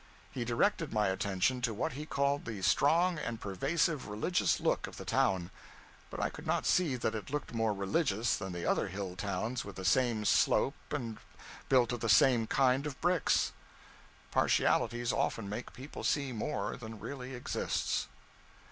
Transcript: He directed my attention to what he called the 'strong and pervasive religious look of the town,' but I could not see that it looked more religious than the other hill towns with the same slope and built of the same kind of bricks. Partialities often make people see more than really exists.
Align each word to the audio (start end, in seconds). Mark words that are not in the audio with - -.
He 0.31 0.43
directed 0.43 0.91
my 0.91 1.09
attention 1.09 1.61
to 1.61 1.75
what 1.75 1.91
he 1.93 2.07
called 2.07 2.45
the 2.45 2.63
'strong 2.63 3.19
and 3.19 3.39
pervasive 3.39 4.07
religious 4.07 4.59
look 4.59 4.87
of 4.87 4.97
the 4.97 5.05
town,' 5.05 5.51
but 6.09 6.19
I 6.19 6.31
could 6.31 6.47
not 6.47 6.65
see 6.65 6.95
that 6.95 7.13
it 7.13 7.29
looked 7.29 7.53
more 7.53 7.71
religious 7.71 8.35
than 8.35 8.51
the 8.51 8.65
other 8.65 8.87
hill 8.87 9.15
towns 9.15 9.63
with 9.63 9.75
the 9.75 9.85
same 9.85 10.25
slope 10.25 10.73
and 10.91 11.19
built 11.69 11.91
of 11.91 11.99
the 11.99 12.09
same 12.09 12.47
kind 12.47 12.87
of 12.87 12.99
bricks. 12.99 13.51
Partialities 14.31 15.13
often 15.13 15.47
make 15.47 15.71
people 15.71 16.03
see 16.03 16.31
more 16.31 16.77
than 16.77 16.99
really 16.99 17.35
exists. 17.35 18.07